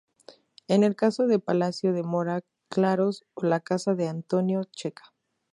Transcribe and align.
Es 0.67 0.81
el 0.81 0.95
caso 0.95 1.27
del 1.27 1.41
Palacio 1.41 1.93
de 1.93 2.01
Mora 2.01 2.41
Claros 2.69 3.23
o 3.35 3.45
la 3.45 3.59
casa 3.59 3.93
de 3.93 4.07
Antonio 4.07 4.63
Checa. 4.63 5.13